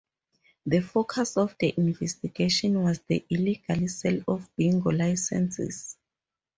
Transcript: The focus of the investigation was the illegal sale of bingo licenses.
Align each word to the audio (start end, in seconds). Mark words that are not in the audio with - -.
The 0.65 0.79
focus 0.79 1.37
of 1.37 1.55
the 1.59 1.75
investigation 1.77 2.81
was 2.81 3.01
the 3.07 3.23
illegal 3.29 3.87
sale 3.87 4.23
of 4.27 4.49
bingo 4.57 4.89
licenses. 4.89 5.95